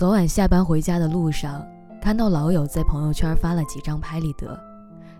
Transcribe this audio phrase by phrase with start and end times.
[0.00, 1.62] 昨晚下班回家的路上，
[2.00, 4.58] 看到老友在朋友圈发了几张拍立得，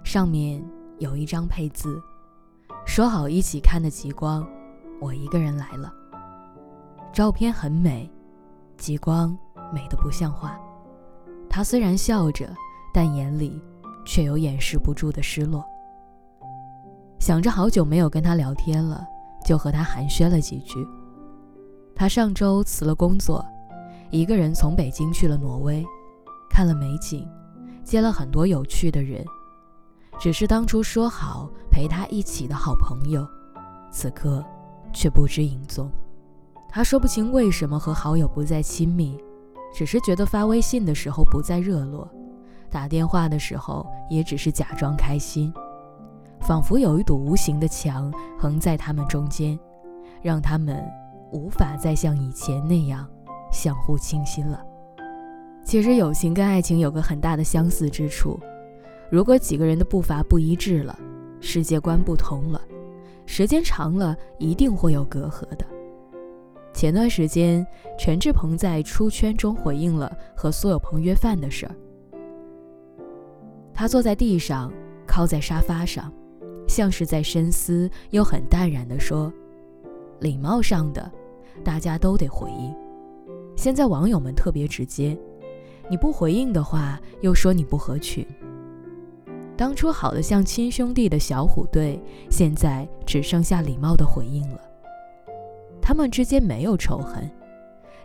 [0.03, 0.64] 上面
[0.99, 2.01] 有一张配字
[2.87, 4.43] ：“说好一起看的极光，
[4.98, 5.93] 我一个人来了。”
[7.12, 8.11] 照片很美，
[8.79, 9.37] 极光
[9.71, 10.58] 美得不像话。
[11.47, 12.49] 他虽然笑着，
[12.90, 13.62] 但眼里
[14.06, 15.62] 却有掩饰不住的失落。
[17.19, 19.06] 想着好久没有跟他聊天了，
[19.45, 20.89] 就和他寒暄了几句。
[21.95, 23.45] 他上周辞了工作，
[24.10, 25.84] 一个人从北京去了挪威，
[26.48, 27.28] 看了美景，
[27.84, 29.24] 接了很多有趣的人。
[30.19, 33.27] 只是当初说好陪他一起的好朋友，
[33.91, 34.45] 此刻
[34.92, 35.91] 却不知影踪。
[36.69, 39.16] 他说不清为什么和好友不再亲密，
[39.73, 42.08] 只是觉得发微信的时候不再热络，
[42.69, 45.52] 打电话的时候也只是假装开心。
[46.41, 49.58] 仿佛有一堵无形的墙横在他们中间，
[50.20, 50.84] 让他们
[51.33, 53.08] 无法再像以前那样
[53.51, 54.65] 相互倾心了。
[55.65, 58.39] 其实友情跟爱情有个很大的相似之处，
[59.11, 60.98] 如果几个人的步伐不一致了，
[61.41, 62.61] 世界观不同了，
[63.27, 65.67] 时间长了一定会有隔阂的。
[66.73, 67.67] 前段时间，
[67.98, 71.75] 陈志朋在出圈中回应了和苏有朋约饭的事儿。
[73.75, 74.73] 他坐在地上，
[75.07, 76.12] 靠在沙发上。
[76.69, 79.33] 像是在深思，又很淡然地说
[80.20, 81.11] ：“礼貌上的，
[81.64, 82.73] 大家都得回应。
[83.61, 85.14] 现在网友们特别直接，
[85.91, 88.27] 你不回应的话，又说你不合群。
[89.55, 94.61] 当初好的像亲兄弟的小虎队，现在只剩下礼貌的回应了。
[95.78, 97.30] 他们之间没有仇恨，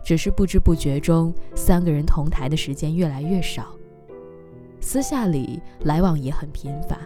[0.04, 3.68] 只是不知不觉中，三个人同台的时间越来越少，
[4.82, 6.98] 私下里来往也很频繁。”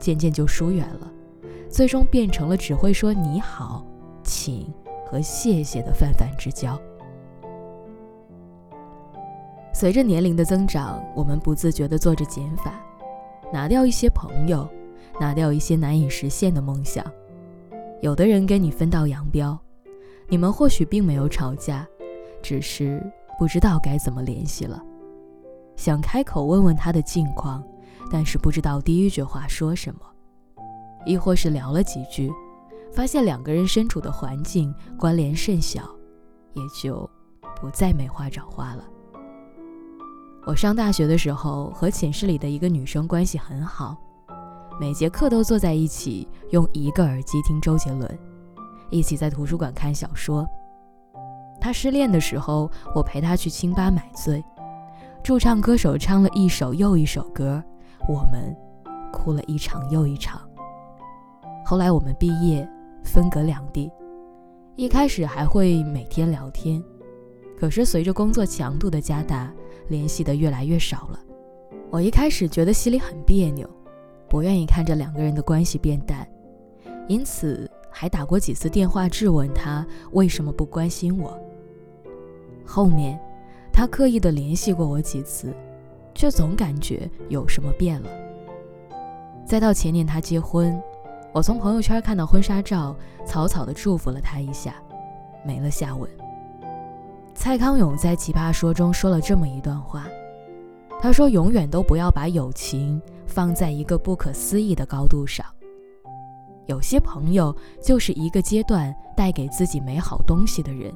[0.00, 1.12] 渐渐就疏远了，
[1.68, 3.86] 最终变成了只会说你好、
[4.24, 4.66] 请
[5.04, 6.80] 和谢谢的泛泛之交。
[9.78, 12.80] 随着年龄的增长，我们不自觉地做着减法，
[13.52, 14.66] 拿掉一些朋友，
[15.20, 17.04] 拿掉一些难以实现的梦想。
[18.00, 19.58] 有的人跟你分道扬镳，
[20.28, 21.86] 你们或许并没有吵架，
[22.42, 23.04] 只是
[23.38, 24.82] 不知道该怎么联系了，
[25.76, 27.62] 想开口问问他的近况。
[28.10, 30.00] 但是不知道第一句话说什么，
[31.04, 32.32] 亦或是聊了几句，
[32.94, 35.82] 发现两个人身处的环境关联甚小，
[36.54, 37.06] 也就
[37.60, 38.82] 不再没话找话了。
[40.46, 43.96] 我上大学的时候和寝室里的一个女生关系很好，
[44.80, 48.18] 每节课都坐在一起，用一个耳机听周杰伦，
[48.88, 50.46] 一起在图书馆看小说。
[51.60, 54.40] 她失恋的时候，我陪她去清吧买醉，
[55.20, 57.60] 驻唱歌手唱了一首又一首歌。
[58.08, 58.56] 我们
[59.12, 60.40] 哭了一场又一场。
[61.64, 62.64] 后来我们毕业，
[63.02, 63.90] 分隔两地。
[64.76, 66.80] 一开始还会每天聊天，
[67.58, 69.52] 可是随着工作强度的加大，
[69.88, 71.20] 联系的越来越少了。
[71.90, 73.68] 我一开始觉得心里很别扭，
[74.28, 76.28] 不愿意看着两个人的关系变淡，
[77.08, 81.38] 因此还打过几次电话质问他为什么不关心我。
[82.64, 83.18] 后面，
[83.72, 85.54] 他刻意的联系过我几次。
[86.16, 88.08] 却总感觉有什么变了。
[89.44, 90.74] 再到前年他结婚，
[91.30, 92.96] 我从朋友圈看到婚纱照，
[93.26, 94.76] 草草的祝福了他一下，
[95.44, 96.10] 没了下文。
[97.36, 100.04] 蔡康永在《奇葩说》中说了这么一段话，
[101.00, 105.46] 他说：“永远都不要把友情放在一个不可思议的高度上。
[106.64, 110.92] 有些朋友就是一个阶段带给自己美好东西的人，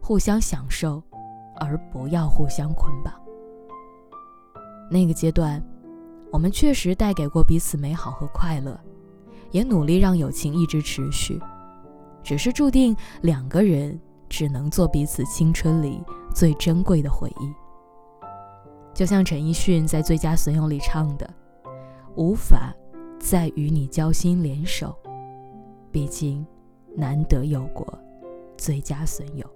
[0.00, 1.02] 互相享受，
[1.56, 3.12] 而不要互相捆绑。”
[4.88, 5.62] 那个阶段，
[6.30, 8.78] 我们确实带给过彼此美好和快乐，
[9.50, 11.38] 也努力让友情一直持续。
[12.22, 16.02] 只是注定两个人只能做彼此青春里
[16.34, 17.52] 最珍贵的回忆。
[18.94, 21.28] 就像陈奕迅在《最佳损友》里唱的
[22.16, 22.74] ：“无法
[23.20, 24.96] 再与你交心联手，
[25.92, 26.44] 毕竟
[26.96, 27.86] 难得有过
[28.56, 29.48] 最佳损友。”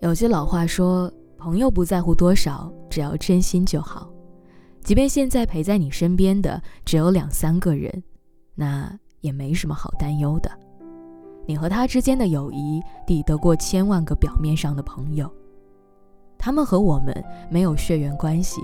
[0.00, 4.10] 有句老话说：“朋友不在乎多少，只要真心就好。”
[4.84, 8.02] 即便现在陪在你身边的只有两三个人，
[8.54, 10.50] 那也没什么好担忧的。
[11.48, 15.32] 你和他之间的友谊抵得过千万个表面上的朋友，
[16.36, 18.60] 他们和我们没有血缘关系，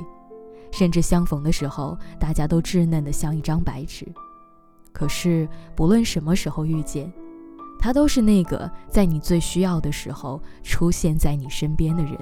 [0.70, 4.06] 甚至相逢的时候大家都稚嫩的像一张白纸。
[4.92, 7.10] 可是不论什么时候遇见，
[7.78, 12.14] 他都是那个在你最需要的时候出现在你身边的人。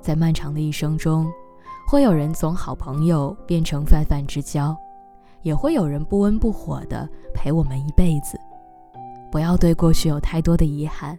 [0.00, 1.30] 在漫长的一生中。
[1.84, 4.74] 会有人从好朋友变成泛泛之交，
[5.42, 8.38] 也会有人不温不火的陪我们一辈子。
[9.32, 11.18] 不要对过去有太多的遗憾，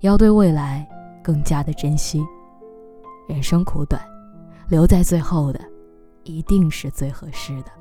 [0.00, 0.88] 要对未来
[1.24, 2.22] 更加的珍惜。
[3.28, 4.00] 人生苦短，
[4.68, 5.60] 留在最后的，
[6.22, 7.72] 一定是最合适的。